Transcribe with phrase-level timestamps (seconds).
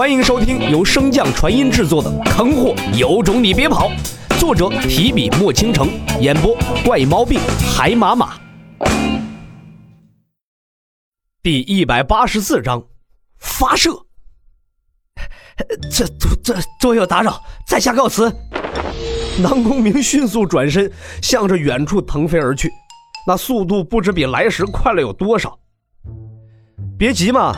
[0.00, 3.90] 欢迎收听由升降传音制作的《坑货有种你别跑》，
[4.40, 7.38] 作者提笔墨倾城，演播怪毛病
[7.76, 8.40] 海马马。
[11.42, 12.82] 第一百八十四章，
[13.40, 13.90] 发射。
[15.90, 18.34] 这多这多有打扰，在下告辞。
[19.42, 20.90] 南宫明迅速转身，
[21.20, 22.72] 向着远处腾飞而去，
[23.26, 25.58] 那速度不知比来时快了有多少。
[26.96, 27.54] 别急嘛，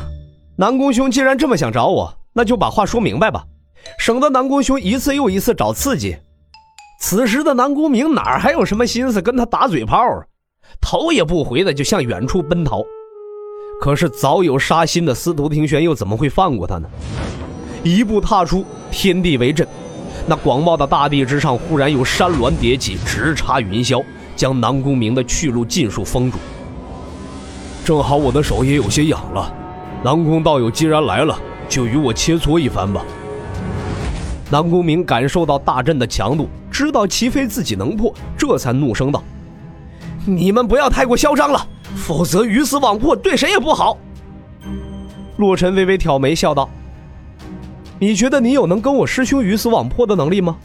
[0.56, 3.44] 南宫兄既然这么想找我，那就把话说明白吧，
[3.98, 6.16] 省得南宫兄一次又一次找刺激。
[7.00, 10.24] 此时的南宫明哪还有什么心思跟他打嘴炮啊？
[10.80, 12.82] 头也不回的就向远处奔逃。
[13.80, 16.88] 可是早有杀心的司徒庭轩又怎么会放过他呢？
[17.82, 19.66] 一步踏出，天地为震。
[20.24, 24.02] 那广袤的大地之上，忽然有山峦叠起，直插云霄，
[24.36, 26.38] 将南宫明的去路尽数封住。
[27.84, 29.52] 正好我的手也有些痒了，
[30.04, 31.36] 南宫道友既然来了，
[31.72, 33.02] 就与我切磋一番吧。
[34.50, 39.24] 南宫明感受到大阵的强度，知道齐飞自己能破，这才怒声道
[40.26, 43.96] ：“你们不要太过嚣张了，否则鱼死网破，对谁也不好。”
[45.38, 46.68] 洛尘微微挑眉，笑道。
[47.98, 50.58] 你觉得你有能跟我师兄鱼死网破的能力吗？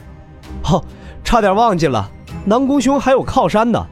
[0.66, 0.84] 哦，
[1.24, 2.12] 差点忘记了，
[2.44, 3.88] 南宫兄还有靠山呢。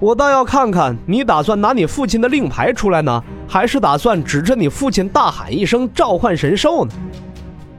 [0.00, 3.22] 我倒要看看你打算拿你父亲的令牌出来呢，
[3.52, 6.92] 还是打算指着你父亲大喊一声召唤神兽呢？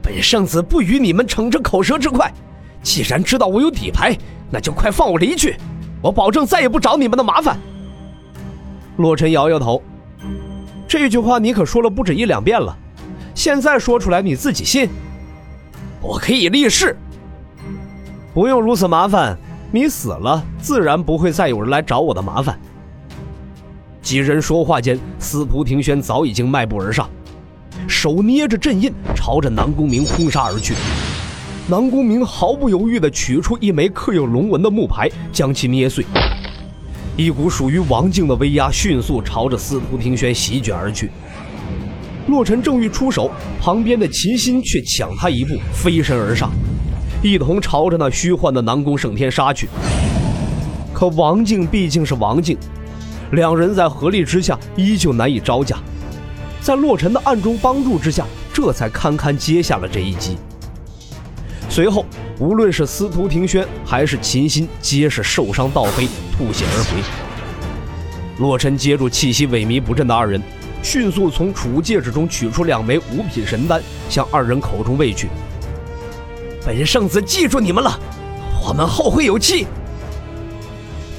[0.00, 2.32] 本圣子不与你们逞这口舌之快，
[2.80, 4.16] 既然知道我有底牌，
[4.52, 5.56] 那就快放我离去，
[6.00, 7.58] 我保证再也不找你们的麻烦。
[8.98, 9.82] 洛尘摇摇头，
[10.86, 12.76] 这句话你可说了不止一两遍了。
[13.34, 14.88] 现在说出来你自己信？
[16.00, 16.96] 我可以立誓。
[18.32, 19.36] 不用如此麻烦，
[19.72, 22.56] 你死了，自然不会再有人来找我的麻烦。
[24.04, 27.08] 几人说话间，司徒庭轩早已经迈步而上，
[27.88, 30.74] 手捏着阵印，朝着南宫明轰杀而去。
[31.68, 36.04] 南宫明毫不犹豫地取出一枚刻有龙纹的木牌，将其捏碎。
[37.16, 41.10] 一股属于王静的威压迅速朝着司徒庭轩席卷而去。
[42.26, 46.50] 洛尘正欲出手，旁边的秦心却抢他一步，飞身而上，
[47.22, 49.66] 一同朝着那虚幻的南宫圣天杀去。
[50.92, 52.58] 可王静毕竟是王静，
[53.34, 55.76] 两人在合力之下依旧难以招架，
[56.60, 60.36] 在洛尘的暗中帮助之下，这才堪堪接下了这一击。
[61.68, 62.06] 随后，
[62.38, 67.02] 无论是司徒庭轩还是秦心，皆是受伤倒飞，吐血而回。
[68.38, 70.40] 洛尘接住气息萎靡不振的二人。
[70.82, 75.28] 迅速从储物戒指中取出两枚五品神丹，向二人口中喂去。
[76.64, 77.98] 本圣子记住你们了，
[78.68, 79.66] 我们后会有期。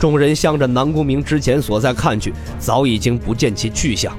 [0.06, 4.16] 众人向着南宫明之前所在看去，早已经不见其去向。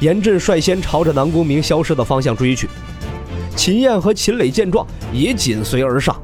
[0.00, 2.68] 严震率先朝着南宫明消失的方向追去，
[3.56, 6.14] 秦燕和秦磊见状也紧随而上，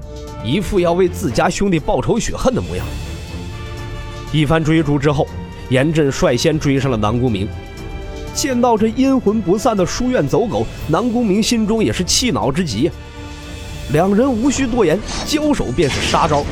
[0.45, 2.85] 一副要为自家兄弟报仇雪恨的模样。
[4.33, 5.27] 一番追逐之后，
[5.71, 7.49] 严震率先追上了南宫明。
[8.35, 12.91] 见到这阴魂不散的书院走狗，南宫明心中也是气恼之极。
[13.95, 16.45] 两人无需多言，交手便是杀招。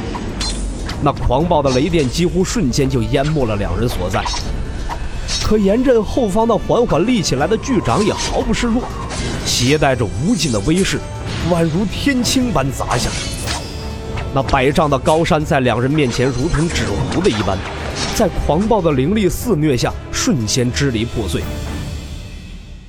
[1.02, 4.22] 那狂暴的雷电几乎瞬间就淹没了两人所在。
[5.42, 8.82] 可严阵后方那缓缓立起来的巨掌也毫不示弱，
[9.44, 10.98] 携带着无尽的威势，
[11.50, 13.10] 宛如天倾般砸下。
[14.34, 17.58] 那百丈的高山在两人面前如同纸糊的一般，
[18.16, 21.42] 在狂暴的灵力肆虐下，瞬间支离破碎。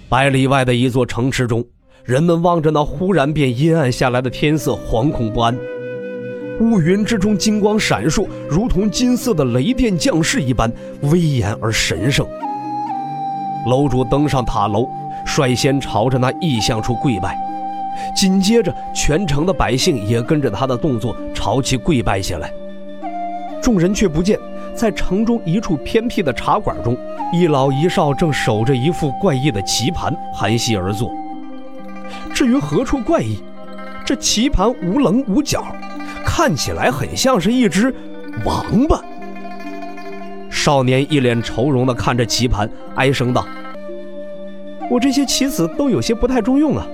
[0.08, 1.64] 百里外的一座城池中，
[2.04, 5.58] 人们望着那忽然变阴暗下来的天色，惶恐不安。
[6.60, 10.72] 乌云之中，金光闪烁，如同金色的雷电降世一般，
[11.02, 12.26] 威严而神圣。
[13.68, 14.88] 楼主登上塔楼，
[15.26, 17.38] 率先朝着那异象处跪拜，
[18.16, 22.54] 紧接着，全城的百姓也跟着他的动作朝其跪拜下来。
[23.62, 24.40] 众人却不见。
[24.74, 26.98] 在城中一处偏僻的茶馆中，
[27.32, 31.10] 一老一少正守着一副怪异的棋盘盘膝而坐。
[32.34, 33.42] 至于何处怪异，
[34.06, 35.66] 这棋盘无棱无角，
[36.38, 37.96] 看起来很像是一只
[38.44, 39.00] 王八。
[40.50, 43.48] 少年一脸愁容地看着棋盘，哀声道
[44.92, 46.86] ：“我这些棋子都有些不太中用啊。”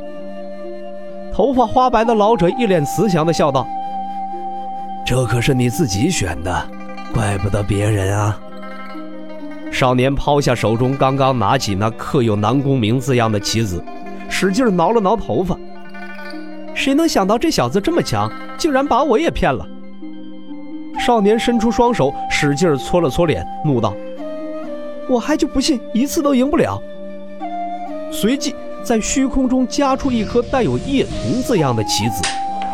[1.34, 3.68] 头发花白的老者一脸慈祥地笑道
[5.04, 6.70] ：“这可是你自己选的。”
[7.12, 8.40] 怪不得别人啊！
[9.72, 13.84] 少年抛下手中刚刚拿起那刻有南宫明字样的棋子，
[14.30, 15.58] 使劲挠了挠头发。
[16.76, 19.68] 谁能想到这小子这么强，竟然把我也骗了？
[21.00, 23.92] 少年伸出双手，使劲搓了搓脸，怒道
[25.10, 26.80] ：“我还就不信一次都赢不了！”
[28.13, 28.54] 随即
[28.84, 32.22] 在虚空中夹出一颗带有叶童字样的棋子，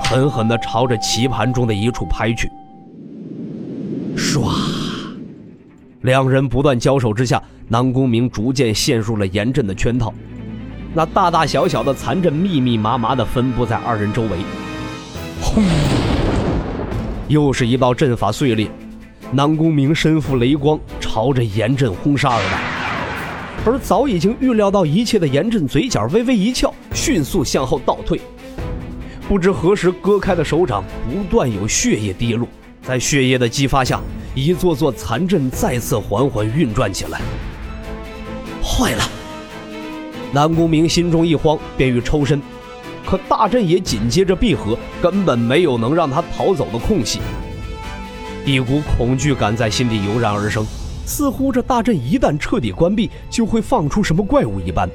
[0.04, 2.52] 狠狠地朝着棋盘中的一处拍去。
[4.18, 4.52] 唰！
[6.02, 10.14] 两人不断交手之下，南宫明逐渐陷入了严阵的圈套。
[10.94, 14.32] 那大大小小的残阵密密麻麻地分布在二人周围。
[15.42, 15.64] 轰！
[17.28, 18.70] 又是一道阵法碎裂，
[19.32, 22.78] 南宫明身负雷光，朝着严阵轰杀而来。
[23.66, 28.22] 而早已经预料到一切的严阵，嘴角微微一翘，迅速向后倒退。
[29.28, 32.48] 不知何时割开的手掌不断有血液滴落，
[32.82, 34.00] 在血液的激发下，
[34.34, 37.20] 一座座残阵再次缓缓运转起来。
[38.64, 39.04] 坏了！
[40.32, 42.42] 南宫明心中一慌，便欲抽身。
[43.10, 47.20] 可大阵也紧接着闭合，根本没有能让他逃走的空隙。
[48.46, 50.66] 一股恐惧感在心底油然而生，
[51.06, 54.90] 似乎这大阵一旦彻底关闭，就会放出什么怪物一般。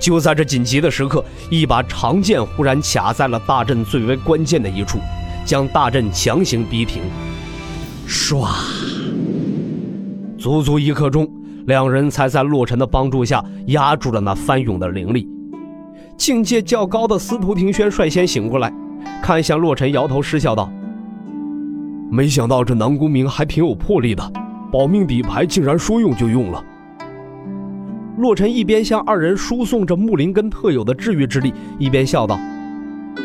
[0.00, 4.98] 就在这紧急的时刻，一把长剑忽然卡在了大阵最为关键的一处，
[5.44, 7.02] 将大阵强行逼平。
[8.08, 8.48] 唰！
[10.38, 11.30] 足足一刻钟，
[11.66, 15.28] 两人才在洛尘的帮助下压住了那翻涌的灵力。
[16.16, 18.72] 境界较高的司徒庭轩率先醒过来，
[19.22, 20.70] 看向洛尘，摇头失笑道
[22.10, 24.32] ：“没想到这南宫明还挺有魄力的，
[24.70, 26.64] 保命底牌竟然说用就用了。”
[28.18, 32.38] 洛尘一边向二人输送着木灵根特有的治愈之力，一边笑道：“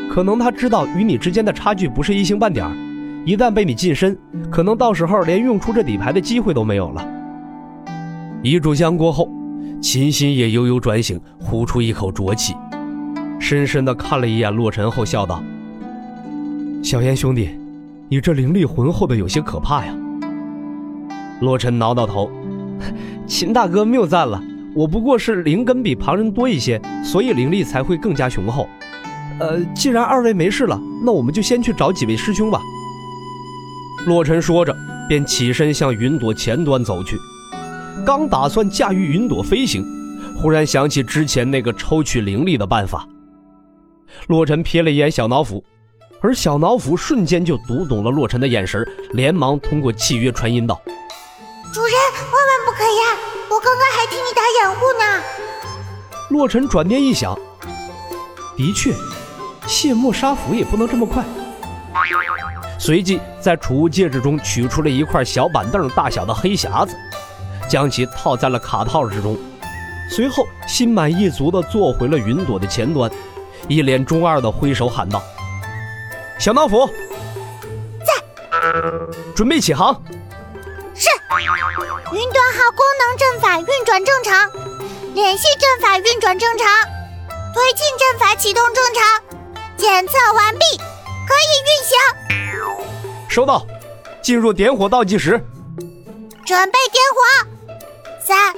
[0.10, 2.76] 可能他知道与你之间的差距不是一星半点儿
[3.24, 4.18] 一旦被你近身，
[4.50, 7.08] 可能到时候连用出这底牌的机会都没有了。”
[8.42, 9.30] 一炷香过后，
[9.80, 12.56] 秦心也悠悠转醒，呼出一口浊气。
[13.40, 15.42] 深深地看了一眼洛尘后，笑道
[16.84, 17.50] ：“小严兄弟，
[18.08, 19.96] 你这灵力浑厚的有些可怕呀。”
[21.42, 22.30] 洛尘挠挠头
[23.26, 24.40] ：“秦大哥谬赞了，
[24.76, 28.68] 我不过是灵根比旁人多一些，所以灵力才会更加雄厚。
[29.40, 32.62] 呃，既然二位没事了，那我们就先去找几位师兄吧。”
[34.06, 34.76] 洛尘说着，
[35.08, 37.18] 便起身向云朵前端走去，
[38.06, 39.84] 刚打算驾驭云朵飞行，
[40.36, 43.08] 忽然想起之前那个抽取灵力的办法。
[44.28, 45.64] 洛尘瞥了一眼小脑斧，
[46.22, 50.80] 而小脑斧瞬间就读懂了洛尘的眼神，连忙通过契约传音道
[51.74, 53.18] ：“主人，万万不可呀！
[53.50, 55.24] 我刚刚还替你打掩护呢。”
[56.30, 57.36] 洛尘转念一想，
[58.56, 58.94] 的确，
[59.66, 61.24] 卸磨杀斧也不能这么快。
[62.78, 66.96] 随即在储物戒指中取出了一块小板凳大小的黑匣子，
[67.68, 69.38] 将其套在了卡套之中，
[70.12, 73.10] 随后心满意足地坐回了云朵的前端。
[73.68, 75.22] 一脸中二的挥手喊道
[76.40, 76.88] ：“小脑斧，
[78.06, 78.14] 在，
[79.36, 79.94] 准备起航。”
[80.96, 81.10] 是。
[82.12, 84.50] 云端号功能阵法运转正常，
[85.14, 86.68] 联系阵法运转正常，
[87.54, 89.04] 推进阵法启动正常，
[89.78, 90.66] 检测完毕，
[91.28, 91.98] 可以运行。
[93.30, 93.66] 收到，
[94.24, 95.40] 进入点火倒计时。
[96.46, 97.48] 准备点火，
[98.20, 98.56] 三。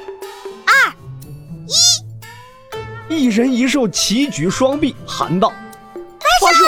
[3.11, 5.51] 一人一兽齐举双臂，喊道
[6.41, 6.65] ：“发射！”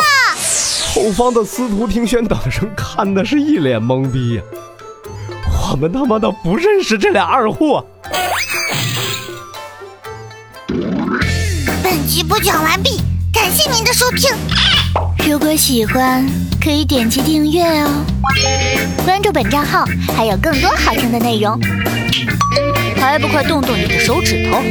[0.94, 4.42] 后方的司徒听轩等人看的是一脸懵逼呀！
[5.72, 7.84] 我们他妈的不认识这俩二货！
[11.82, 13.02] 本集播讲完毕，
[13.34, 14.30] 感谢您的收听。
[15.28, 16.24] 如果喜欢，
[16.62, 17.90] 可以点击订阅哦，
[19.04, 19.86] 关注本账号
[20.16, 21.60] 还有更多好听的内容。
[23.00, 24.62] 还不快动动你的手指头！